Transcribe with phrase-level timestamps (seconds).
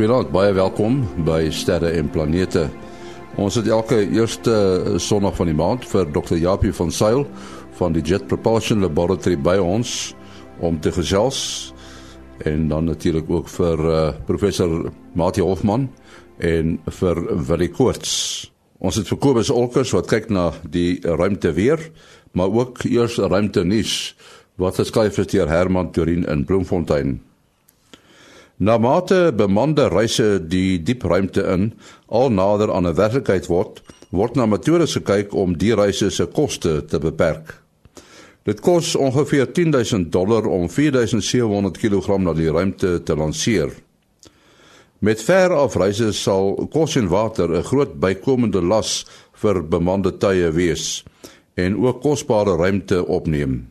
[0.00, 0.94] Goeienaand, baie welkom
[1.26, 2.62] by Sterre en Planete.
[3.36, 4.54] Ons het elke eerste
[4.96, 6.38] Sondag van die maand vir Dr.
[6.40, 7.26] Japie van Sail
[7.76, 10.14] van die Jet Propulsion Laboratory by ons
[10.64, 11.42] om te gesels
[12.48, 15.90] en dan natuurlik ook vir uh, professor Mati Hofman
[16.40, 18.48] en vir Willie Koorts.
[18.80, 21.90] Ons het vir Kobus Olkers wat kyk na die ruimte weer,
[22.32, 24.14] maar ook eers ruimte nuus
[24.56, 27.18] wat geskryf is deur Herman Torin in Bloemfontein.
[28.60, 31.70] Na mate bemande reise die diep ruimte in
[32.12, 36.84] al nader aan 'n werklikheid word, word na metodes gekyk om die reise se koste
[36.84, 37.54] te beperk.
[38.44, 43.72] Dit kos ongeveer 10000 dollar om 4700 kg na die ruimte te lanseer.
[44.98, 51.04] Met ver afreise sal kos en water 'n groot bykomende las vir bemande tye wees
[51.54, 53.70] en ook kosbare ruimte opneem.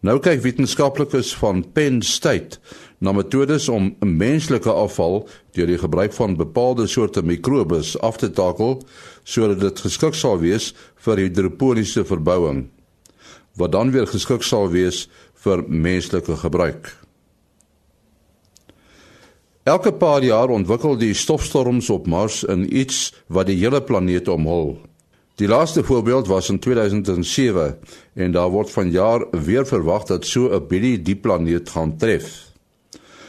[0.00, 2.58] Nou kyk wetenskaplikes van Penn State
[2.98, 8.82] na metodes om menslike afval deur die gebruik van bepaalde soorte mikrobes af te takel
[9.24, 10.72] sodat dit geskik sal wees
[11.06, 12.66] vir hidroponiese verbouing
[13.58, 15.08] wat dan weer geskik sal wees
[15.42, 16.90] vir menslike gebruik.
[19.68, 24.78] Elke paar jaar ontwikkel die stofstorms op Mars in iets wat die hele planeet omhul.
[25.38, 27.76] Die laaste voorbeeld was in 2007
[28.14, 32.47] en daar word vanjaar weer verwag dat so 'n bietjie die planeet gaan tref.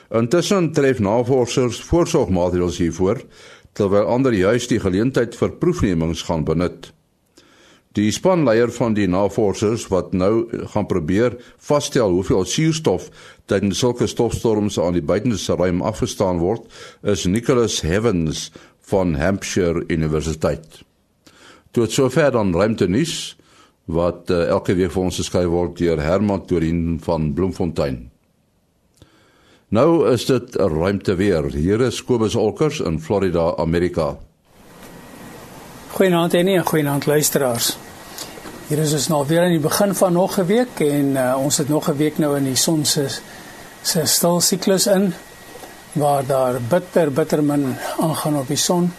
[0.10, 3.20] Intussen tref navorsers voorsorgmaatreëls hiervoor
[3.78, 6.90] terwyl ander juis die geleentheid vir proefnemings gaan benut.
[7.98, 13.08] Die spanleier van die navorsers wat nou gaan probeer vasstel hoeveel suurstof
[13.50, 16.66] tydens sulke stofstorms aan die buitenste ruim afgestaan word,
[17.02, 18.50] is Nicholas Heavens
[18.90, 20.82] van Hampshire Universiteit.
[21.72, 23.36] Tot sover dan ruimtenis
[23.90, 28.08] wat uh, elke week vir ons geskryf word deur Herman Torin van Bloemfontein.
[29.70, 31.46] Nou is dit 'n ruimte weer.
[31.52, 34.18] Hier is Kobus Olkers in Florida, Amerika.
[35.92, 37.78] Goeienaand en nie goeienaand luisteraars.
[38.68, 41.58] Hier is ons nou weer aan die begin van nog 'n week en uh, ons
[41.58, 43.08] het nog 'n week nou in die son se
[43.82, 45.14] se stil siklus in
[45.92, 48.94] waar daar bitter bitter min aangaan op die son.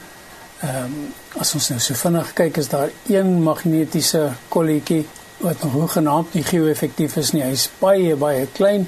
[0.60, 5.06] Ehm um, as ons nou so vinnig kyk is daar een magnetiese kolletjie
[5.36, 7.42] wat nog hoegenaamd nie geo-effektief is nie.
[7.42, 8.86] Hy's baie baie klein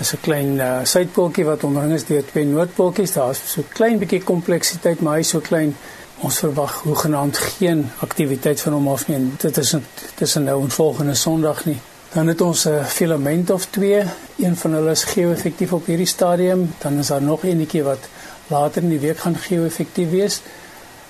[0.00, 3.12] is 'n klein uh, suidpooltjie wat omring is deur twee noordpooltjies.
[3.12, 5.76] Daar's so 'n klein bietjie kompleksiteit, maar hy's so klein.
[6.18, 9.32] Ons verwag hoegenaamd geen aktiwiteit van hom af nie.
[9.38, 9.74] Dit is
[10.14, 11.80] tussen nou en volgende Sondag nie.
[12.12, 14.02] Dan het ons 'n filament of twee.
[14.38, 16.74] Een van hulle is geo-effektief op hierdie stadium.
[16.78, 18.08] Dan is daar nog eenetjie wat
[18.46, 20.40] later in die week gaan geo-effektief wees.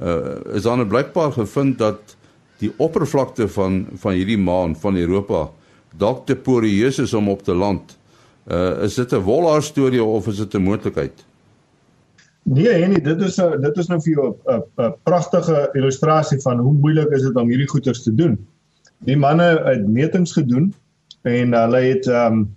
[0.01, 2.17] uh, is dan blykbaar gevind dat
[2.63, 5.49] die oppervlakte van van hierdie maan van Europa
[5.99, 7.99] dalk te poreus is om op te land.
[8.47, 11.25] Uh, is dit 'n wolhaar storie of is dit 'n moontlikheid
[12.49, 16.59] Nee, Henny, dit is 'n dit is nou vir jou 'n 'n pragtige illustrasie van
[16.59, 18.39] hoe moeilik is dit om hierdie goeters te doen.
[19.05, 20.75] Die manne het metings gedoen
[21.23, 22.57] en hulle het ehm um,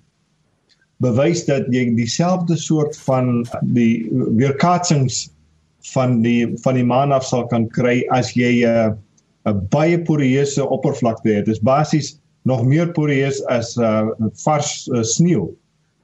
[1.02, 5.30] bewys dat jy dieselfde soort van die weerkaatsings
[5.94, 10.02] van die van die maan af sal kan kry as jy 'n uh, 'n baie
[10.02, 11.46] poreuse oppervlakte het.
[11.46, 14.08] Dit is basies nog meer poreus as uh,
[14.44, 15.50] vars uh, sneeu.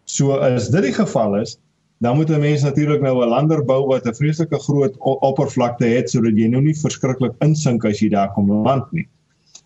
[0.06, 1.58] So as dit die geval is,
[2.00, 6.10] dan moet 'n mens natuurlik nou 'n lander bou wat 'n vreeslike groot oppervlakte het
[6.10, 9.08] sodat jy nou nie verskriklik insink as jy daar kom land nie.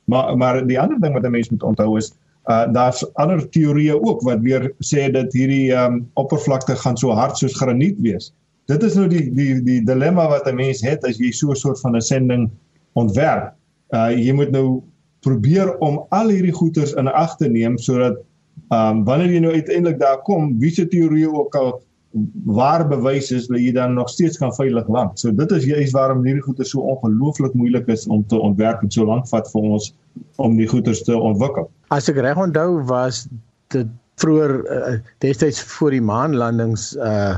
[0.06, 2.14] Maar maar die ander ding wat 'n mens moet onthou is
[2.50, 7.38] Uh daar's ander teorieë ook wat weer sê dat hierdie um oppervlakte gaan so hard
[7.38, 8.32] soos graniet wees.
[8.66, 11.56] Dit is nou die die die dilemma wat 'n mens het as jy so 'n
[11.56, 12.50] soort van 'n sending
[12.94, 13.54] ontwerp.
[13.94, 14.82] Uh jy moet nou
[15.22, 18.18] probeer om al hierdie goeters in ag te neem sodat
[18.70, 21.82] um wanneer jy nou uiteindelik daar kom, wie se teorie ook al
[22.46, 25.20] waar bewys is dat jy dan nog steeds kan veilig land.
[25.20, 28.92] So dit is juist waarom hierdie goeie so ongelooflik moeilik is om te ontwerp en
[28.92, 29.94] so lank vat vir ons
[30.36, 31.70] om die goeie te ontwikkel.
[31.96, 33.26] As ek reg onthou was
[33.72, 33.88] dit
[34.22, 34.94] vroeër uh,
[35.24, 37.36] destyds voor die maanlandings uh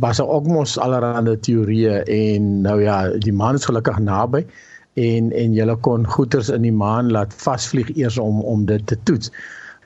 [0.00, 4.40] was daar ook mos allerlei teorieë en nou ja, die maan is gelukkig naby
[4.98, 8.96] en en jy kon goeders in die maan laat vasvlieg eers om om dit te
[9.04, 9.30] toets.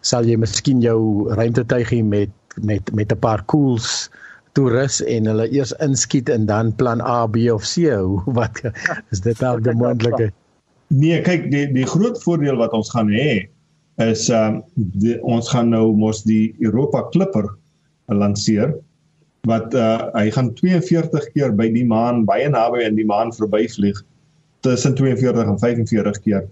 [0.01, 4.11] Sal jy miskien jou ruimtetuigie met met met 'n paar koels
[4.53, 7.91] toerus en hulle eers inskiet en dan plan A, B of C.
[8.39, 8.63] Wat
[9.11, 10.33] is dit nou die moontlike?
[10.89, 13.49] Nee, kyk, die die groot voordeel wat ons gaan hê
[14.03, 17.47] is ehm um, ons gaan nou mos die Europa Clipper
[18.11, 18.75] lanseer
[19.49, 24.01] wat uh hy gaan 42 keer by die maan baie naby aan die maan verbyvlieg
[24.67, 26.45] tussen 42 en 45 keer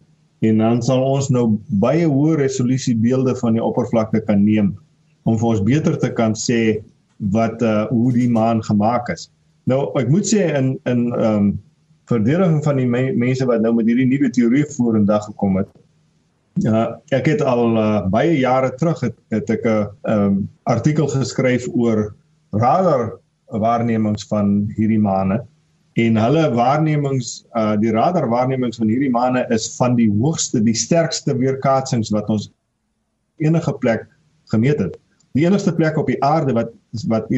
[0.46, 4.74] en dan sal ons nou baie hoë resolusie beelde van die oppervlakte kan neem
[5.22, 6.80] om vir ons beter te kan sê
[7.34, 9.28] wat uh hoe die maan gemaak is.
[9.70, 11.52] Nou ek moet sê in in ehm um,
[12.10, 15.68] verdediging van die me mense wat nou met hierdie nuwe teorie vorendag gekom het.
[16.60, 20.48] Ja, uh, ek het al uh, baie jare terug het, het ek 'n uh, um,
[20.68, 22.14] artikel geskryf oor
[22.50, 25.40] radar waarnemings van hierdie maane
[25.94, 30.74] en hulle waarnemings uh die radar waarnemings van hierdie maane is van die hoogste, die
[30.74, 32.50] sterkste weerkaatsings wat ons
[33.36, 34.06] enige plek
[34.52, 34.96] gemeet het
[35.32, 36.72] die enigste plek op die aarde wat
[37.08, 37.30] wat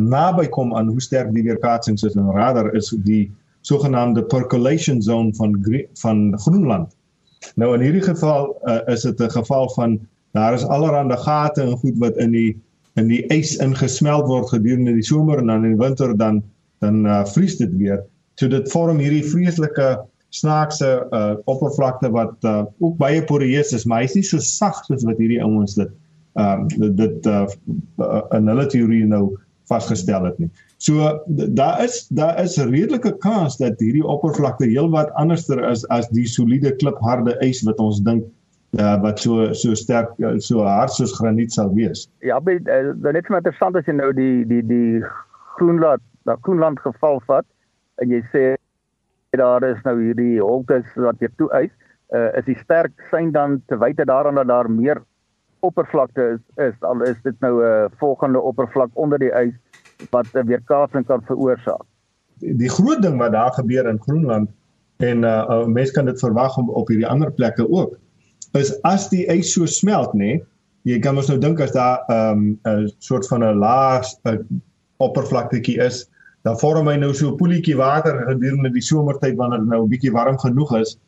[0.00, 3.28] naby kom aan hoe sterk die weerkaatsings is in radar is die
[3.68, 5.58] sogenaamde percolation zone van
[6.00, 6.94] van Groenland.
[7.54, 9.98] Nou in hierdie geval uh, is dit 'n geval van
[10.32, 12.56] daar is allerlei gate en goed wat in die
[12.96, 16.42] in die ys ingesmelt word gedurende die somer en dan in die winter dan
[16.80, 18.04] dan uh, vries dit weer.
[18.34, 19.98] So dit vorm hierdie vreeslike
[20.28, 25.04] snaakse uh, oppervlakte wat uh, ook baie poreus is, maar hy's nie so sag soos
[25.04, 25.90] wat hierdie ouens dit
[26.34, 27.46] ehm um, dit uh,
[28.36, 29.36] in hulle teorie nou
[29.68, 30.50] vasgestel het nie.
[30.78, 36.08] So daar is daar is 'n redelike kans dat hierdie oppervlakte heelwat anderster is as
[36.08, 38.24] die soliede klipharde ys wat ons dink
[38.78, 40.08] uh, wat so so sterk
[40.38, 42.08] so hard soos graniet sal wees.
[42.20, 45.04] Ja, baie uh, net so interessant as jy nou die die die
[45.56, 47.46] Groenland, da Groenland geval vat
[48.02, 48.44] en jy sê
[49.36, 51.72] daar is nou hierdie holtes wat hier toe ys,
[52.14, 55.02] uh, is die sterk sein dan te wyte daaraan dat daar meer
[55.60, 59.54] oppervlakte is is al is dit nou 'n uh, volgende oppervlak onder die ys
[60.10, 61.86] wat 'n uh, weerkaatsing kan veroorsaak.
[62.38, 64.50] Die, die groot ding wat daar gebeur in Groenland
[64.96, 67.98] en uh, mense kan dit verwag om op hierdie ander plekke ook
[68.52, 70.42] is as die ys so smelt nê nee,
[70.82, 74.06] jy kan mos nou dink as daar 'n um, soort van 'n laag
[74.96, 76.08] oppervlaktetjie is
[76.42, 79.90] dan vorm hy nou so 'n poeltjie water gedurende die somertyd wanneer dit nou 'n
[79.90, 80.98] bietjie warm genoeg is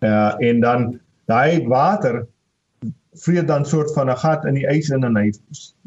[0.00, 2.26] uh en dan daai water
[3.14, 5.32] vreet dan soort van 'n gat in die ys in en hy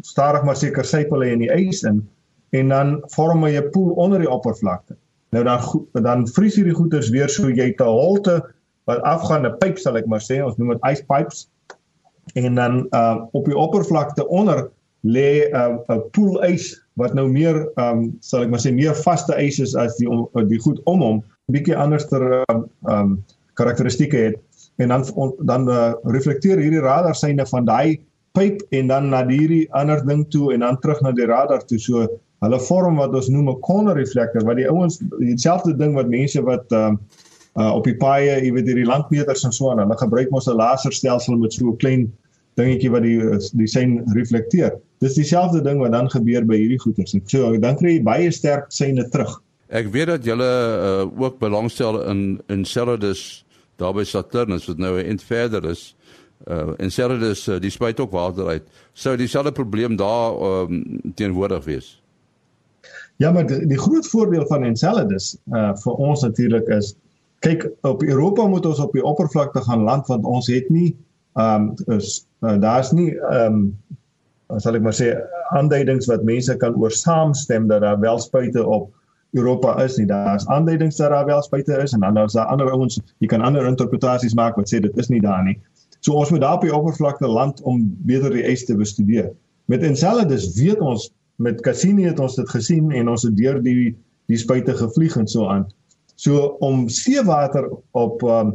[0.01, 2.03] stadig maar seker sypel hy in die ys in
[2.51, 4.95] en dan vorm hy 'n poel onder die oppervlakte.
[5.31, 5.59] Nou dan
[6.03, 8.43] dan vries hierdie goeters weer so jy te holte
[8.85, 11.49] wat afgaan 'n pyp sal ek maar sê ons noem dit ice pipes
[12.33, 14.69] en dan uh, op die oppervlakte onder
[15.01, 19.33] lê 'n uh, poel ys wat nou meer um, sal ek maar sê meer vaste
[19.35, 20.07] ys is as die
[20.47, 23.23] die goed om hom bietjie anderster um, um
[23.53, 24.37] karakteristikke het
[24.77, 25.03] en dan
[25.45, 27.99] dan uh, reflekteer hierdie radar syne van daai
[28.33, 31.79] pyp en dan na hierdie ander ding toe en dan terug na die radar toe.
[31.79, 32.07] So
[32.43, 36.41] hulle vorm wat ons noem 'n corner reflector wat die ouens dieselfde ding wat mense
[36.41, 36.91] wat uh,
[37.57, 40.57] uh, op die paaie jy weet hierdie landmeters en so aan hulle gebruik mos 'n
[40.57, 42.11] laserstelsel met so 'n klein
[42.57, 43.19] dingetjie wat die
[43.53, 44.73] die sein reflekteer.
[44.99, 47.15] Dis dieselfde ding wat dan gebeur by hierdie goeters.
[47.25, 49.41] So dan kry jy baie sterk syne terug.
[49.69, 53.45] Ek weet dat julle uh, ook belangstel in in Celadus
[53.81, 55.95] daar by Saturnus wat nou 'n ent verder is.
[56.47, 58.63] Uh en Celadus uh, die spuit ook water uit.
[58.93, 62.03] Sou dieselfde probleem daar um, teenwoordig wees.
[63.15, 66.95] Ja, maar die, die groot voordeel van Enceladus uh vir ons natuurlik is
[67.39, 70.95] kyk op Europa moet ons op die oppervlakte gaan land want ons het nie
[71.39, 73.77] um is uh, daar's nie um
[74.57, 75.13] sal ek maar sê
[75.57, 78.89] aanduidings wat mense kan oor saamstem dat daar wel spuite op
[79.33, 80.05] Europa is nie.
[80.09, 83.41] Daar's aanduidings dat daar wel spuite is en dan daar's daar ander ouens, jy kan
[83.41, 85.57] ander interpretasies maak wat sê dit is nie daar nie.
[86.05, 89.31] So ons moet daar op die oppervlakte land om beter die ys te bestudeer.
[89.71, 91.09] Met Enceladus weet ons
[91.41, 93.95] met Cassini het ons dit gesien en ons het deur die
[94.31, 95.65] die spuite gevlieg en so aan.
[96.15, 98.53] So om seewater op um,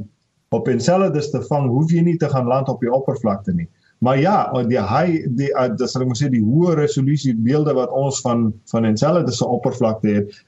[0.49, 3.66] op Enceladus te vang, hoef jy nie te gaan land op die oppervlakte nie.
[4.00, 4.37] Maar ja,
[4.70, 8.23] die high die uh, dis sal ek maar sê die hoë resolusie beelde wat ons
[8.25, 10.38] van van Enceladus se oppervlakte het,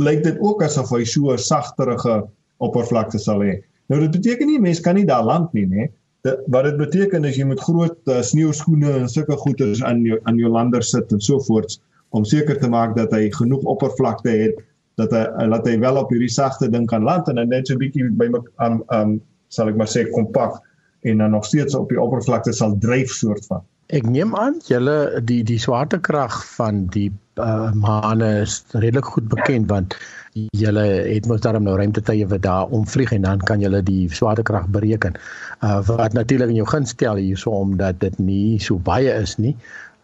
[0.00, 2.22] lyk dit ook asof hy so 'n sagterige
[2.58, 3.60] oppervlakte sal hê.
[3.88, 5.88] Nou dit beteken nie mense kan nie daar land nie, né?
[6.22, 10.36] Wat dit beteken is jy moet groot uh, sneeuskoene en sulke goeders aan jou aan
[10.36, 11.80] jou lander sit en so voorts
[12.10, 14.60] om seker te maak dat hy genoeg oppervlakte het
[15.00, 17.80] dat hy laat hy wel op hierdie sagte ding kan land en net so 'n
[17.80, 18.28] bietjie by
[18.66, 20.60] um um sal ek maar sê kompak
[21.02, 23.64] en dan nog steeds op die oppervlakte sal dryf soort van.
[23.90, 29.68] Ek neem aan julle die die swaartekrag van die uh, maane is redelik goed bekend
[29.70, 29.96] want
[30.54, 34.68] julle het mos daarom nou ruimtetye wat daar omvlieg en dan kan julle die swaartekrag
[34.70, 35.18] bereken.
[35.64, 39.56] Uh wat natuurlik in jou guns stel hierso omdat dit nie so baie is nie.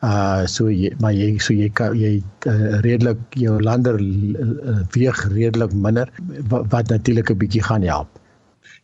[0.02, 5.22] Uh so jy maar jy so jy kan jy uh, redelik jou lander uh, weeg
[5.32, 6.10] redelik minder
[6.50, 8.08] wat, wat natuurlik 'n bietjie gaan help.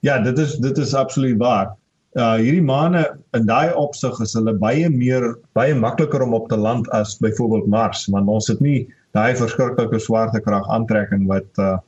[0.01, 1.75] Ja, dit is dit is absoluut waar
[2.21, 6.59] uh hierdie maane in daai opsig is hulle baie meer baie makliker om op te
[6.61, 8.83] land as byvoorbeeld Mars want ons het nie
[9.17, 11.79] daai verskriklike swaartekrag aantrekking wat uh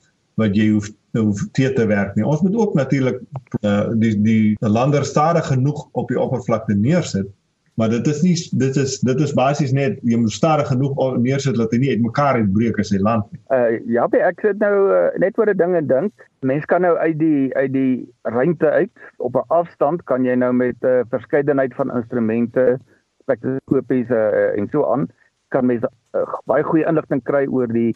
[0.41, 2.25] wat jy hoef hoef te te werk nie.
[2.27, 3.21] Ons moet ook natuurlik
[3.63, 7.29] uh die die lander stadig genoeg op die oppervlakte neersit
[7.75, 11.57] maar dit is nie dit is dit is basies net jy moet stadig genoeg neersit
[11.59, 13.41] dat hy nie uitmekaar uitbreek as hy land nie.
[13.55, 16.27] Uh ja, ek sit nou uh, net oor 'n ding en dink.
[16.47, 20.53] Mense kan nou uit die uit die ruimte uit op 'n afstand kan jy nou
[20.53, 22.79] met 'n uh, verskeidenheid van instrumente,
[23.23, 25.09] spektroskopies uh, en so aan
[25.49, 27.95] kan mense uh, baie goeie inligting kry oor die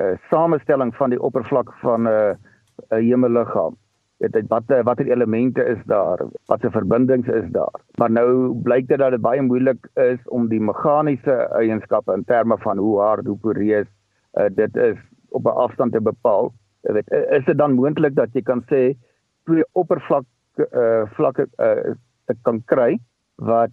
[0.00, 3.76] uh, samestelling van die oppervlak van 'n uh, hemelliggaam
[4.32, 6.22] weet wat watter elemente is daar?
[6.46, 7.80] Watse verbindings is daar?
[7.98, 12.58] Maar nou blyk dit dat dit baie moeilik is om die meganiese eienskappe in terme
[12.58, 13.88] van hoe hard hoe poreus
[14.32, 16.52] uh, dit is op 'n afstand te bepaal.
[16.80, 18.94] Weet is dit dan moontlik dat jy kan sê
[19.44, 20.24] twee oppervlak
[20.56, 21.94] uh, vlakke uh,
[22.42, 22.98] kan kry
[23.34, 23.70] wat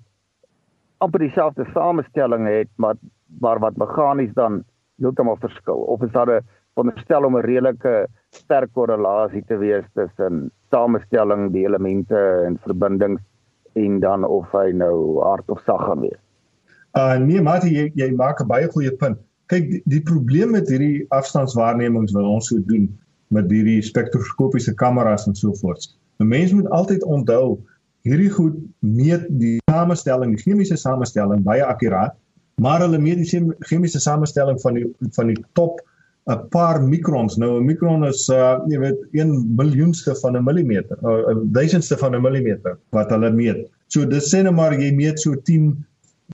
[0.98, 2.96] amper dieselfde samestelling het maar
[3.40, 4.64] maar wat meganies dan
[4.98, 5.76] heeltemal verskil?
[5.76, 11.66] Of is daar 'n veronderstel om 'n redelike sterk korrelasie te wees tussen samestelling, die
[11.66, 13.22] elemente en verbindings
[13.74, 16.22] en dan of hy nou hard of sag gaan wees.
[16.98, 19.18] Uh nee, maar jy jy maak 'n baie goeie punt.
[19.48, 22.88] Kyk, die, die probleem met hierdie afstandswaarnemings wat ons so doen
[23.28, 25.88] met hierdie spektroskopiese kameras en so voort.
[26.20, 27.60] 'n Mens moet altyd onthou
[28.04, 32.16] hierdie goed meet die samestelling, die chemiese samestelling baie akkuraat,
[32.56, 34.86] maar hulle meet die chemiese samestelling van die
[35.16, 35.82] van die top
[36.30, 37.38] 'n paar mikrons.
[37.38, 41.98] Nou 'n mikron is uh jy weet 1 miljoenste van 'n millimeter, 'n uh, duisendste
[41.98, 43.66] van 'n millimeter wat hulle meet.
[43.88, 45.86] So dis sê net maar jy meet so 10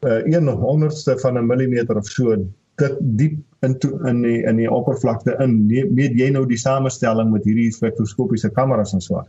[0.03, 2.35] uh 1 honderdste van 'n millimeter of so
[2.77, 5.67] dit diep in to, in die in die oppervlakte in.
[5.67, 9.23] Meet jy nou die samestelling met hierdie spektroskopiese kameras en so.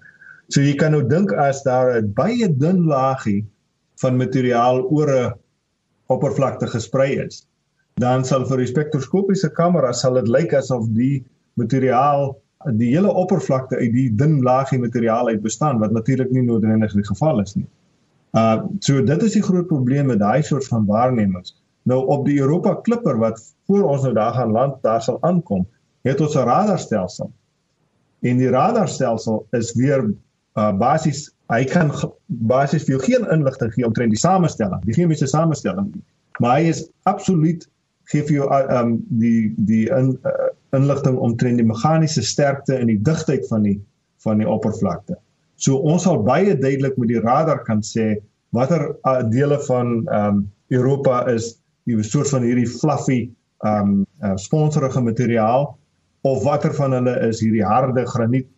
[0.49, 3.45] So jy kan nou dink as daar 'n baie dun laagie
[4.00, 5.33] van materiaal oor 'n
[6.09, 7.48] oppervlakte gesprei is
[7.99, 11.25] dan sal vir die spektroskopiese kamera sal dit lyk asof die
[11.61, 12.37] materiaal
[12.78, 17.07] die hele oppervlakte uit die dun laagie materiaal uit bestaan wat natuurlik nie noodwendig die
[17.07, 17.67] geval is nie.
[18.38, 21.55] Uh so dit is die groot probleem met daai soort van waarnemings.
[21.88, 25.67] Nou op die Europa Clipper wat voor ons nou daar gaan land daar sal aankom,
[26.02, 27.31] het ons 'n radarstelsel.
[28.21, 30.11] En die radarstelsel is weer
[30.59, 31.93] uh basies hy kan
[32.26, 36.05] basies vir jou geen inligting gee omtrent die samestelling, die chemiese samestelling nie.
[36.38, 37.69] Maar hy is absoluut
[38.12, 38.49] gee vir jou
[38.81, 43.79] um die die in, uh, inligting omtrent die meganiese sterkte en die digtheid van die
[44.25, 45.17] van die oppervlakte.
[45.57, 48.17] So ons sal baie duidelik met die radar kan sê
[48.57, 51.57] watter uh, dele van um Europa is
[51.88, 53.21] die soort van hierdie fluffy
[53.67, 55.71] um uh, sponsorige materiaal
[56.29, 58.49] of watter van hulle is hierdie harde graniet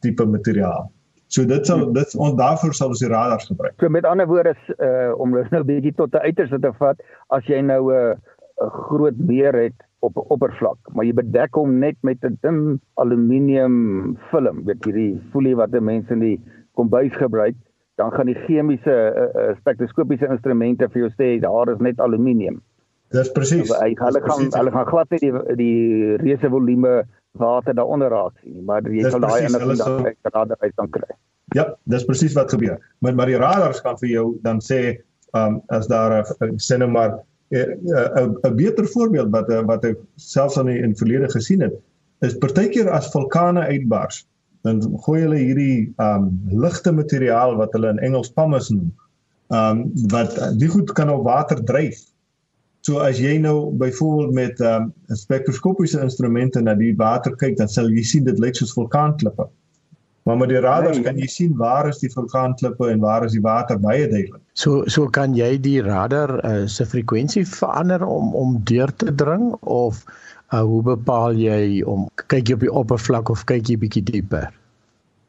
[0.00, 0.90] tipe materiaal.
[1.28, 3.74] So dit sal dit ons daarvoor sal ons die radars gebruik.
[3.82, 7.44] So met ander woorde uh om nou 'n bietjie tot 'n uiterste te vat, as
[7.46, 8.14] jy nou 'n uh,
[8.62, 12.80] 'n groot meer het op 'n oppervlak, maar jy bedek hom net met 'n dun
[12.94, 16.40] aluminium film, weet hierdie folie wat mense in die
[16.74, 17.56] kombuis gebruik,
[17.96, 22.62] dan gaan die chemiese uh, uh, spektroskopiese instrumente vir jou sê daar is net aluminium.
[23.14, 23.70] Dis presies.
[23.80, 27.04] Hy hulle gaan hulle gaan glad nie die die reuse volume
[27.38, 30.90] water daaronder raak sien nie, maar jy sal daai inligting dan uit radar uit kan
[30.90, 31.16] kry.
[31.54, 32.80] Ja, dis presies wat gebeur.
[32.98, 34.80] Maar maar die radars kan vir jou dan sê,
[35.32, 37.18] ehm um, as daar 'n nou maar
[37.50, 41.30] 'n eh, eh, 'n beter voorbeeld wat eh, wat ek selfs aan die in verlede
[41.30, 41.74] gesien het
[42.26, 44.26] is partykeer as vulkane uitbars
[44.66, 48.90] dan gooi hulle hierdie um ligte materiaal wat hulle in Engels pumice noem
[49.54, 52.00] um wat die goed kan op water dryf.
[52.86, 57.90] So as jy nou byvoorbeeld met um spektroskopiese instrumente na die water kyk dan sal
[57.90, 59.46] jy sien dit lyk soos vulkaanklippe
[60.26, 63.36] Maar met die radars nee, kan jy sien waar is die vulkaanklippe en waar is
[63.36, 64.40] die water baie duidelik.
[64.58, 69.52] So so kan jy die radar uh, se frekwensie verander om om deur te dring
[69.60, 70.02] of
[70.50, 74.50] uh, hoe bepaal jy om kyk jy op die oppervlak of kyk jy bietjie dieper?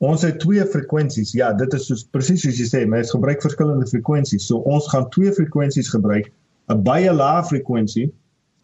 [0.02, 1.36] Ons het twee frekwensies.
[1.38, 4.50] Ja, dit is soos presies soos jy sê, mens gebruik verskillende frekwensies.
[4.50, 6.34] So ons gaan twee frekwensies gebruik,
[6.74, 8.10] 'n baie lae frekwensie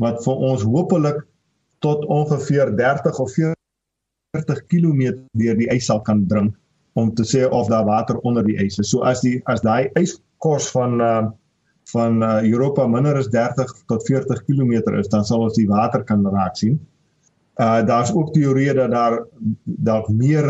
[0.01, 1.21] wat vir ons hopelik
[1.85, 3.53] tot ongeveer 30 of 40
[4.33, 5.01] 40 km
[5.37, 6.49] deur die ys sal kan dring
[6.97, 8.89] om te sê of daar water onder die ys is.
[8.89, 11.23] So as die as daai yskors van uh
[11.91, 15.99] van uh, Europa minder as 30 tot 40 km is, dan sal ons die water
[16.07, 16.77] kan raak sien.
[17.59, 19.17] Uh daar's ook teorieë dat daar
[19.89, 20.47] dalk meer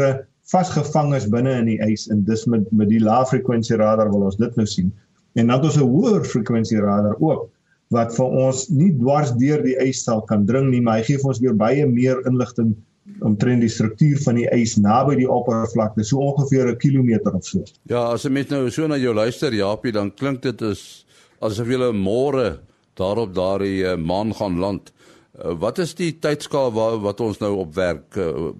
[0.52, 4.30] vasgevang is binne in die ys en dis met met die lae frekwensie radar wil
[4.30, 4.94] ons dit nou sien.
[5.34, 7.50] En dan het ons 'n hoër frekwensie radar ook
[7.90, 11.18] wat vir ons nie dwars deur die ys sal kan dring nie, maar hy gee
[11.18, 12.76] vir ons weer baie meer inligting
[13.20, 17.64] omtrent die struktuur van die ys naby die oppervlakte, so ongeveer 'n kilometer of so.
[17.90, 21.06] Ja, as jy met nou so na jou luister, Japie, dan klink dit is
[21.42, 22.60] asof jy môre
[22.96, 24.94] daarop daardie uh, maan gaan land.
[25.34, 28.52] Uh, wat is die tydskaal wat wat ons nou op werk uh,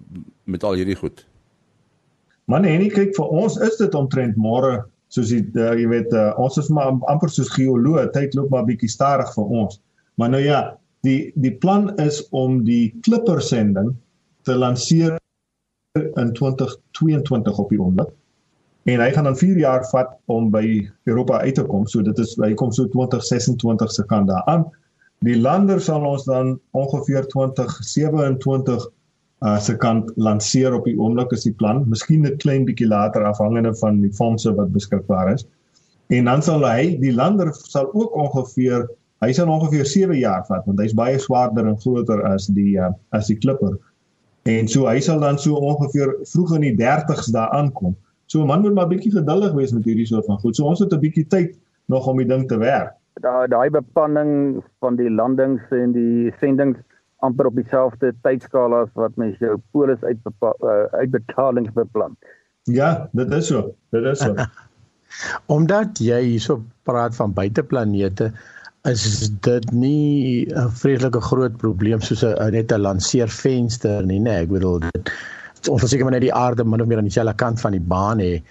[0.44, 1.24] met al hierdie goed?
[2.44, 6.32] Man, en kyk vir ons is dit omtrent môre soos jy uh, jy weet uh,
[6.36, 9.80] ons is maar amper soos geoloog, tyd loop maar bietjie stadig vir ons.
[10.20, 13.94] Maar nou ja, die die plan is om die Clipper sending
[14.44, 15.18] te lanseer
[15.94, 18.10] in 2022 op die oomblik.
[18.84, 20.64] En hy gaan dan 4 jaar vat om by
[21.08, 21.86] Europa uit te kom.
[21.88, 24.66] So dit is hy kom so 2026 se kant daaraan.
[25.24, 28.90] Die lander sal ons dan ongeveer 2027
[29.44, 31.84] uh se kant lanseer op die oomblik is die plan.
[31.88, 35.46] Miskien 'n klein bietjie later afhangende van die fondse wat beskikbaar is.
[36.08, 38.88] En dan sal hy die lander sal ook ongeveer
[39.24, 42.92] hy sal ongeveer 7 jaar vat want hy's baie swaarder en groter as die uh,
[43.12, 43.78] as die klipper.
[44.44, 47.94] En so hy sal dan so ongeveer vroeg in die 30's daar aankom.
[48.26, 50.56] So 'n man moet maar bietjie geduldig wees met hierdie soort van goed.
[50.56, 52.92] So ons het 'n bietjie tyd nog om die ding te werk.
[53.20, 56.78] Daai daai bepanning van die landings en die sendings
[57.18, 62.16] amper op dieselfde tydskaal as wat mens jou polis uit uh, uitbetalings beplan.
[62.64, 63.74] Ja, dit is so.
[63.90, 64.34] Dit is so.
[65.56, 68.32] Omdat jy hierso praat van buiteplanete,
[68.88, 74.48] is dit nie 'n vreeslike groot probleem soos 'n net 'n lanseervenster nie, nee, ek
[74.48, 75.10] bedoel dit
[75.68, 77.80] ons wil seker maar net die aarde min of meer aan dieselfde kant van die
[77.94, 78.42] baan hê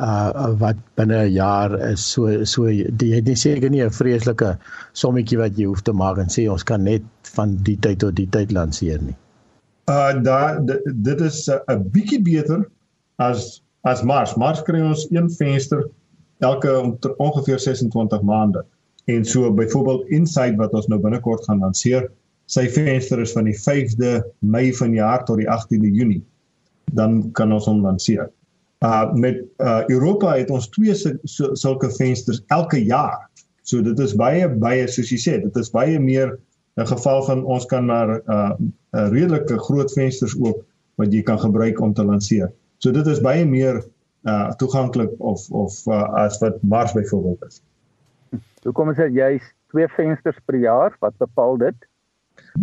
[0.00, 4.56] uh wat binne 'n jaar is so so jy het nie seker nie 'n vreeslike
[4.92, 7.02] sommetjie wat jy hoef te maak en sê ons kan net
[7.36, 9.16] van die tyd tot die tyd lanseer nie.
[9.90, 10.58] Uh da
[11.02, 12.64] dit is 'n uh, bietjie beter
[13.18, 14.36] as as Mars.
[14.36, 15.84] Mars kry ons een venster
[16.40, 18.64] elke ongeveer 26 maande.
[19.04, 22.10] En so byvoorbeeld Insight wat ons nou binnekort gaan lanseer,
[22.46, 26.22] sy venster is van die 5de Mei van jaar tot die 18de Junie.
[26.92, 28.30] Dan kan ons hom lanseer.
[28.82, 33.28] Uh met uh Europa het ons twee sulke vensters elke jaar.
[33.62, 36.38] So dit is baie baie soos jy sê, dit is baie meer
[36.76, 40.64] 'n geval van ons kan maar uh 'n redelike groot vensters oop
[40.96, 42.52] wat jy kan gebruik om te lanseer.
[42.78, 43.84] So dit is baie meer
[44.26, 47.62] uh toeganklik of of uh, as wat Mars byvoorbeeld is.
[48.66, 50.96] Hoekom is dit jy's twee vensters per jaar?
[51.00, 51.88] Wat bepaal dit?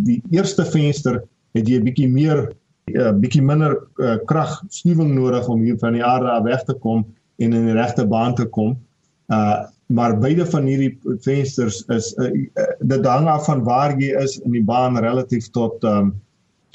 [0.06, 1.24] Die eerste venster
[1.58, 2.50] het jy bietjie meer
[2.90, 6.64] 'n uh, bietjie minder uh, krag stuwing nodig om hier van die aarde af weg
[6.66, 7.06] te kom
[7.38, 8.78] en in die regte baan te kom.
[9.28, 14.12] Uh maar beide van hierdie vensters is uh, uh, dit hang af van waar jy
[14.22, 16.12] is in die baan relatief tot um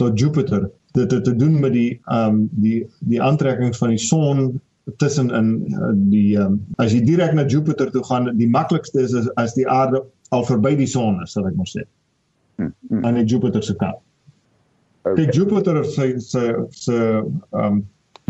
[0.02, 0.66] tot Jupiter.
[0.98, 4.61] Dit het te doen met die um die die aantrekkings van die son
[4.97, 9.14] tussen in uh, die um, as jy direk na Jupiter toe gaan, die maklikste is
[9.16, 10.03] as, as die aarde
[10.35, 11.85] al verby die son is, sal ek maar sê.
[12.61, 13.05] Hmm, hmm.
[13.05, 14.01] Aan die Jupiter se kant.
[15.05, 15.16] Okay.
[15.23, 16.99] Die Jupiter se se se
[17.57, 17.83] um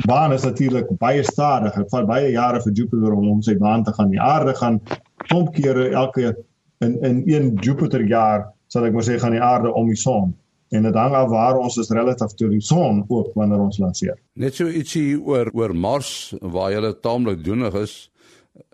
[0.07, 1.75] baan is natuurlik baie stadig.
[1.79, 4.11] Dit vat baie jare vir Jupiter om om sy baan te gaan.
[4.14, 4.81] Die aarde gaan
[5.27, 6.35] klomp kere elke
[6.83, 10.35] in in een Jupiter jaar, sal ek maar sê, gaan die aarde om die son
[10.70, 14.16] en dit hang af waar ons is relatief tot die son ook wanneer ons lanseer.
[14.33, 17.94] Net so ietsie oor oor Mars waar jy taamlik doenig is.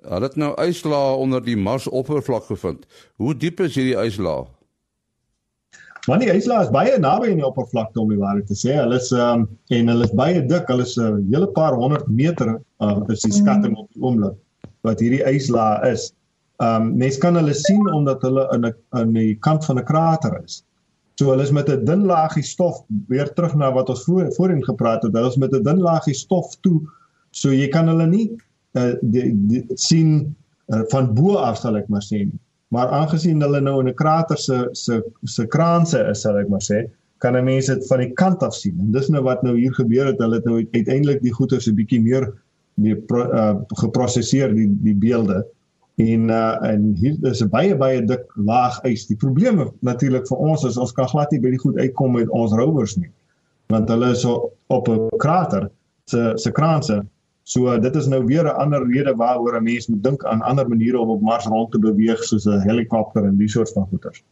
[0.04, 2.86] Hulle het nou yslae onder die Mars oppervlak gevind.
[3.16, 4.46] Hoe diep is hierdie yslae?
[6.08, 8.72] Want die yslae is baie naby aan die oppervlakte om die waarheid te sê.
[8.78, 9.44] Hulle is um,
[9.76, 10.68] en hulle is baie dik.
[10.72, 14.38] Hulle is 'n uh, hele paar honderd meter uh, is die skatting op die oomblik
[14.88, 16.10] wat hierdie yslae is.
[16.60, 19.84] Ehm um, mens kan hulle sien omdat hulle in 'n in die kant van 'n
[19.84, 20.62] krater is.
[21.20, 22.76] So hulle is met 'n dun laagie stof
[23.12, 25.12] weer terug na wat ons voor voorheen gepraat het.
[25.12, 26.80] Hulle is met 'n dun laagie stof toe.
[27.30, 28.30] So jy kan hulle nie
[28.72, 30.34] uh, die, die sien
[30.72, 32.24] uh, van bo af sal ek maar sê.
[32.72, 36.64] Maar aangesien hulle nou in 'n krater se se se kraanse is, sal ek maar
[36.64, 38.80] sê, kan 'n mens dit van die kant af sien.
[38.80, 40.18] En dis nou wat nou hier gebeur het.
[40.18, 42.32] Hulle het nou uiteindelik die goeie se bietjie meer
[42.80, 45.44] die uh, geproseseer die die beelde
[46.00, 49.06] en uh, en hier is 'n baie baie dik laag ys.
[49.06, 52.28] Die probleem natuurlik vir ons is ons kan glad nie by die goed uitkom met
[52.28, 53.10] ons rovers nie.
[53.68, 55.70] Want hulle is op 'n krater
[56.04, 57.04] se se kraanse.
[57.42, 60.68] So dit is nou weer 'n ander rede waaroor 'n mens moet dink aan ander
[60.68, 64.24] maniere om op Mars rond te beweeg soos 'n helikopter en die soort van goeders.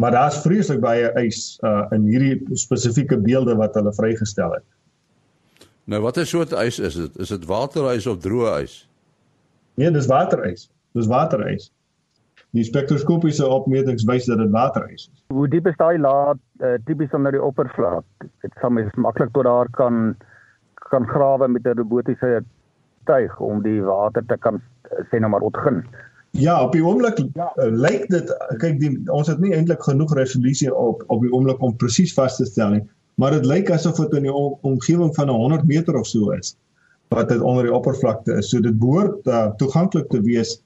[0.00, 4.64] Maar daar's vreeslik baie ys uh, in hierdie spesifieke beelde wat hulle vrygestel het.
[5.84, 7.18] Nou watter soort ys is dit?
[7.18, 8.89] Is dit waterys of droë ys?
[9.80, 10.66] Nee, dis waterys.
[10.92, 11.70] Dis waterys.
[12.56, 15.22] Die spektroskopiese opmetings wys dat dit waterys is.
[15.32, 18.04] Hoe diep is daai laag uh, tipies onder die oppervlak?
[18.44, 20.12] Dit sal mens maklik tot daar kan
[20.90, 22.42] kan grawe met 'n robotiese
[23.06, 25.84] tuig om die water te kan uh, sê nou maar ontgin.
[26.30, 27.52] Ja, op die oomblik ja.
[27.56, 31.62] uh, lyk dit kyk die ons het nie eintlik genoeg resolusie op op die oomblik
[31.62, 34.34] om presies vas te stel nie maar dit lyk asof dit in die
[34.72, 36.56] omgewing van 100 meter of so is
[37.14, 38.50] wat dit onder die oppervlakte is.
[38.50, 40.58] So dit behoort uh, toeganklik te wees.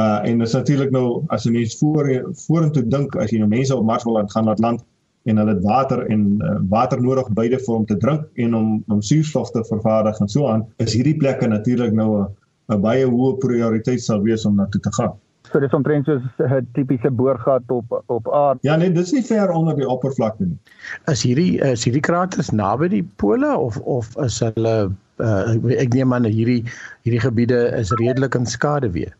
[0.00, 2.08] Uh en dit is natuurlik nou as 'n mens voor
[2.46, 4.84] vorentoe dink as jy nou mense op Mars wil gaan laat land
[5.22, 8.84] en hulle het water en uh, water nodig beide vir om te drink en om
[8.88, 12.26] om suurstof te vervaardig en so aan, is hierdie plekke natuurlik nou 'n
[12.72, 15.12] 'n baie hoë prioriteit sal wees om na toe te gaan.
[15.52, 18.58] So dis omtrent soos 'n tipiese boorgat op op aarde.
[18.62, 20.58] Ja nee, dis nie ver onder die oppervlakte nie.
[21.06, 26.12] Is hierdie is hierdie kraters naby die pole of of is hulle uh, ek neem
[26.12, 26.62] aan hierdie
[27.06, 29.14] hierdie gebiede is redelik in skade weer.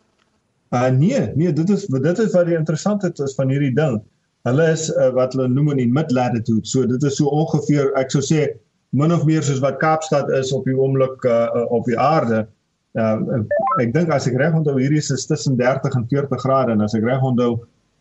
[0.73, 4.01] Uh nee, nee, dit is dit is wat die interessantheid is van hierdie ding.
[4.49, 6.67] Hulle is uh, wat hulle noem in die mid latitude.
[6.67, 8.49] So dit is so ongeveer ek sou sê
[8.97, 12.45] min of meer soos wat Kaapstad is op die oomblik uh, op die aarde.
[12.99, 13.45] Uh,
[13.81, 16.97] ek dink as ek reg onthou hierdie is tussen 30 en 40 grade en as
[16.99, 17.55] ek reg onthou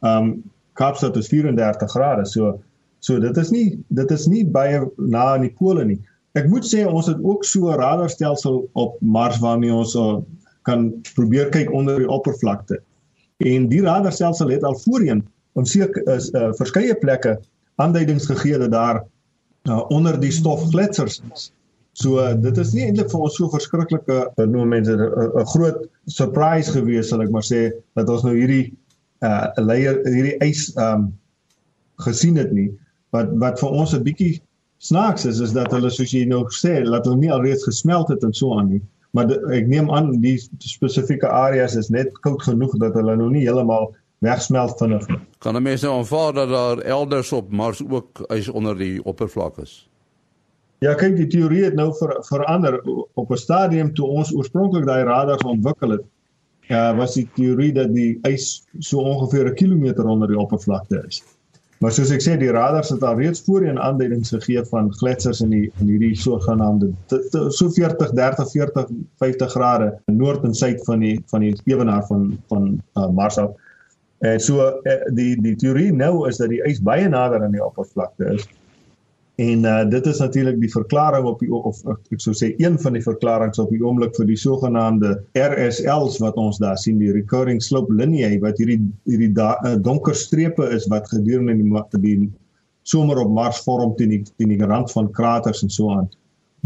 [0.08, 0.34] um,
[0.80, 2.26] Kaapstad is 34 grade.
[2.28, 2.58] So
[3.02, 6.00] so dit is nie dit is nie baie na aan die pole nie.
[6.40, 10.20] Ek moet sê ons het ook so 'n radarstelsel op Mars waarmee ons uh,
[10.64, 12.82] kan probeer kyk onder die oppervlakte.
[13.38, 17.40] En die radarstelsel het al voorheen op seker is uh, verskeie plekke
[17.76, 19.04] aanduidings gegee dat daar
[19.64, 21.52] uh, onder die stof gletsers is.
[21.92, 25.84] So uh, dit is nie eintlik vir ons so verskriklike uh, noem mense 'n groot
[26.08, 28.72] surprise gewees sal ek maar sê dat ons nou hierdie
[29.22, 31.12] uh layer hierdie ys um
[32.02, 32.72] gesien het nie
[33.14, 34.40] wat wat vir ons 'n bietjie
[34.82, 38.24] snaaks is is dat hulle soos jy nou sê dat hulle nie alreeds gesmelt het
[38.28, 42.42] en so aan nie maar de, ek neem aan die spesifieke areas is net koud
[42.46, 43.92] genoeg dat hulle nou nie heeltemal
[44.22, 45.20] wegsmelt vinnig nie.
[45.42, 49.58] Kan 'n mens nou aanvaar dat daar elders op Mars ook ys onder die oppervlak
[49.58, 49.90] is?
[50.80, 52.82] Ja, kyk, die teorie het nou ver, verander
[53.14, 56.06] op 'n stadium toe ons oorspronklik daai radars ontwikkel het.
[56.70, 61.24] Ja, was die teorie dat die ys so ongeveer 'n kilometer onder die oppervlakte is.
[61.82, 65.50] Maar soos ek sê, die radars het al reeds voorheen aanduidings gegee van gletsers in
[65.50, 68.92] die in hierdie sogenaamde so 40, 30, 40,
[69.24, 73.58] 50 grade noord en suid van die van die ewenaar van van uh, Mars af.
[74.22, 77.66] En so uh, die die teorie nou is dat die ys baie nader aan die
[77.66, 78.46] oppervlakte is
[79.36, 82.98] En uh, dit is natuurlik die verklaring op die of ek sou sê een van
[82.98, 87.62] die verklaringe op die oomblik vir die sogenaamde RSLs wat ons daar sien die recurring
[87.64, 92.32] slope lineae wat hierdie hierdie da, uh, donker strepe is wat gedurende die die
[92.84, 96.10] somer op Mars vorm teen die teen die rand van kraters en so aan.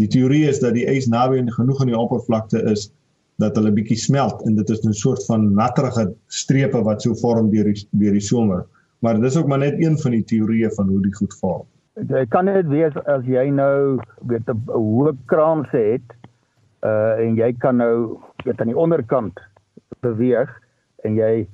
[0.01, 2.89] Die teorie is dat die ys naby genoeg aan die oppervlakte is
[3.39, 7.51] dat hulle bietjie smelt en dit is 'n soort van natterige strepe wat so vorm
[7.51, 8.65] deur die deur die somer.
[8.99, 11.67] Maar dis ook maar net een van die teorieë van hoe die goed vorm.
[11.95, 16.03] Jy kan dit wees as jy nou weet 'n hoë kraans het
[16.84, 19.39] uh en jy kan nou weet aan die onderkant
[20.03, 20.51] beweeg
[21.08, 21.47] en jy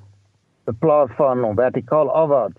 [0.68, 2.58] in plaas van om vertikaal afwaarts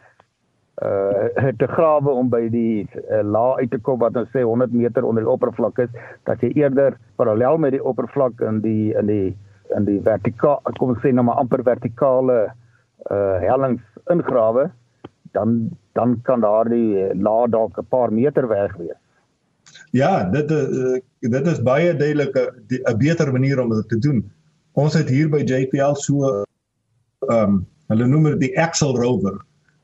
[0.82, 4.72] uh te grawe om by die uh, laag uit te kom wat ons sê 100
[4.72, 5.90] meter onder die oppervlak is
[6.24, 9.36] dat jy eerder parallel met die oppervlak in die in die
[9.76, 12.52] in die vertikaal kom ons sê nou maar amper vertikale
[13.10, 14.70] uh hellings ingrawe
[15.34, 19.00] dan dan kan daardie eh, laag dalk 'n paar meter weg wees.
[19.90, 22.36] Ja, dit uh, dit is baie duidelik
[22.68, 24.32] 'n beter manier om dit te doen.
[24.72, 26.44] Ons het hier by JPL so
[27.28, 29.36] ehm um, hulle noem dit die Axel Rover.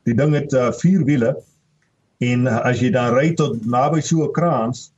[0.03, 1.35] Die ding het uh, vier wiele
[2.17, 4.91] en uh, as jy dan ry tot naby so 'n kraans,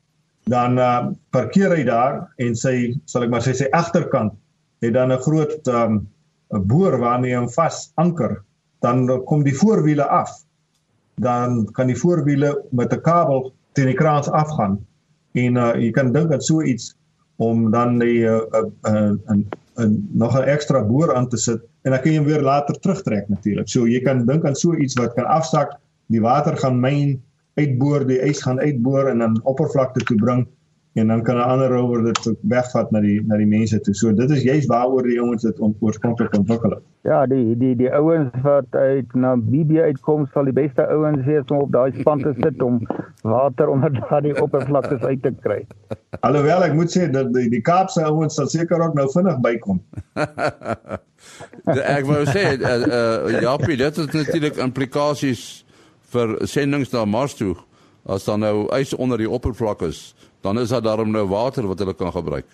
[0.47, 4.33] dan uh, parkeer hy daar en sy sal ek maar sê sy agterkant
[4.81, 6.07] het dan 'n groot ehm um,
[6.55, 8.41] 'n boor waarmee hy hom vas anker
[8.81, 10.31] dan kom die voorwiele af.
[11.15, 14.79] Dan kan die voorwiele met 'n kabel teen die kraans afgaan.
[15.33, 16.95] En uh, jy kan dink aan so iets
[17.35, 19.39] om dan die 'n uh, uh, uh,
[19.77, 22.79] uh, nog 'n ekstra boor aan te sit en dan kan jy hom weer later
[22.79, 23.69] terugtrek natuurlik.
[23.69, 25.73] So jy kan dink aan so iets wat kan afsak,
[26.07, 27.21] die water gaan myn
[27.59, 30.47] uitboor, die ys gaan uitboor en dan oppervlakte toe bring
[30.93, 33.93] en dan kan 'n ander rower dit wegvat na die na die mense toe.
[33.93, 36.83] So dit is juist waaroor die ouens dit oorspronklik ontwikkel het.
[37.01, 41.45] Ja, die die die ouens wat uit na BB uitkom sal die beste ouens wees
[41.47, 42.87] om op daai span te sit om
[43.21, 45.65] water onder daai oppervlaktes uit te kry.
[46.19, 49.81] Alhoewel ek moet sê dat die, die Kaapse ouens sal seker ook nou vinnig bykom.
[51.97, 55.65] ek wou sê uh, uh, ja, dit het natuurlik implikasies
[56.11, 57.55] vir sendings na Mars toe
[58.05, 61.79] as dan nou ys onder die oppervlak is dan is daar daarom nou water wat
[61.79, 62.47] hulle kan gebruik.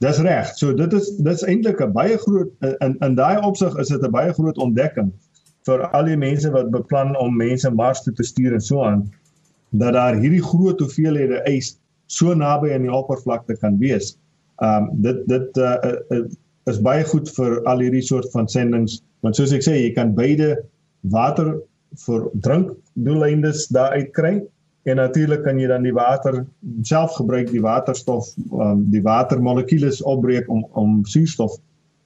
[0.00, 0.52] Dis reg.
[0.56, 2.50] So dit is dis eintlik 'n baie groot
[2.86, 5.12] in in daai opsig is dit 'n baie groot ontdekking
[5.68, 9.10] vir al die mense wat beplan om mense Mars toe te stuur en so aan
[9.70, 14.16] dat daar hierdie groot hoeveelhede ys so naby aan die oppervlakte kan wees.
[14.58, 15.76] Um dit dit uh,
[16.10, 16.24] uh,
[16.66, 20.14] is baie goed vir al hierdie soort van sendinge want soos ek sê jy kan
[20.14, 20.56] beide
[21.02, 21.60] water
[22.06, 24.34] vir drinkdoeleindes daar uit kry
[24.82, 26.44] en natuurlik kan jy dan die water
[26.88, 31.58] self gebruik die waterstof um, die watermolekules opbreek om om suurstof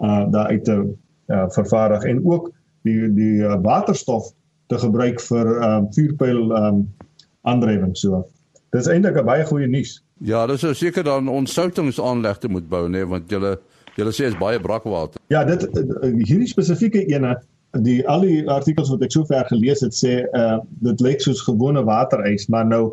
[0.02, 0.78] uh, daar uit te
[1.26, 2.50] uh, vervaardig en ook
[2.82, 4.32] die die uh, waterstof
[4.66, 6.82] te gebruik vir um, vuurpyl um,
[7.42, 8.24] aandrywing so.
[8.74, 10.02] Dis eintlik 'n baie goeie nuus.
[10.18, 13.58] Ja dis is seker dan ontsoutingsaanlegte moet bou nê nee, want julle
[13.94, 15.20] julle sê is baie brakwater.
[15.28, 15.62] Ja dit
[16.26, 17.38] hierdie spesifieke ene
[17.82, 21.84] die al die artikels wat ek sover gelees het sê uh dit lyk soos gewone
[21.84, 22.84] waterys maar nou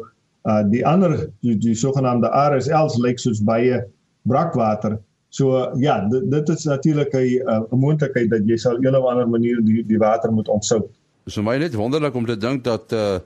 [0.49, 3.83] uh die ander die, die sogenaamde RSLs lyk soos baie
[4.27, 4.99] brakwater.
[5.31, 9.05] So uh, ja, dit, dit is natuurlik 'n 'n moontlikheid dat jy sal een of
[9.05, 10.89] ander manier die die water moet ontsout.
[11.25, 13.19] Dis vir my net wonderlik om te dink dat uh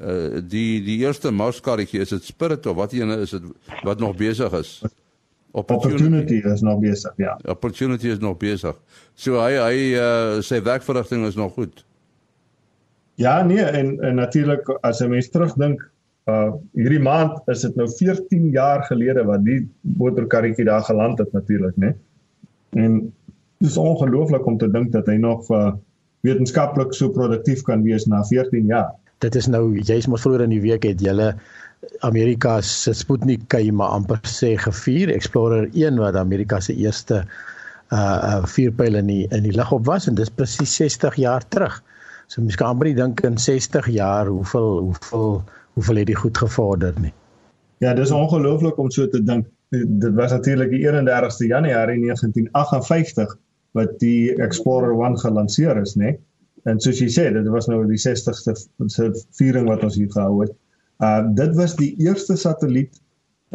[0.00, 3.42] uh die die eerste mouskarretjie is dit Spirit of wat ene is dit
[3.82, 4.82] wat nog besig is.
[5.50, 7.38] Opportunity, opportunity is nog besig, ja.
[7.44, 8.76] Opportunity is nog besig.
[9.14, 11.84] So hy hy uh, sy werkverrigting is nog goed.
[13.16, 15.80] Ja, nee, en, en natuurlik as 'n mens terugdink,
[16.26, 21.32] uh hierdie maand is dit nou 14 jaar gelede wat die motorkarretjie daar geland het
[21.32, 21.94] natuurlik, né?
[22.70, 23.12] En
[23.58, 25.72] dit is ongelooflik om te dink dat hy nog uh
[26.26, 28.92] wetenskaplik so produktief kan wees na 14 jaar.
[29.24, 31.34] Dit is nou jy's mos vroeër in die week het julle
[32.04, 37.24] Amerika se Sputnik maar amper sê gevier Explorer 1 wat Amerika se eerste
[37.92, 41.48] uh uh vuurpyl in die in die lug op was en dis presies 60 jaar
[41.48, 41.82] terug.
[42.26, 46.94] So mens kan amper dink in 60 jaar hoeveel hoeveel hoeveel het dit goed gevorder
[47.00, 47.12] nie.
[47.78, 49.46] Ja, dis ongelooflik om so te dink.
[49.70, 53.36] Dit was natuurlik die 31ste Januarie 1958
[53.72, 56.16] wat die Explorer 1 gelanseer is, nê?
[56.66, 58.54] En soos jy sê, dit was nou die 60ste
[59.38, 60.54] viering wat ons hier gehou het.
[61.04, 62.98] Uh dit was die eerste satelliet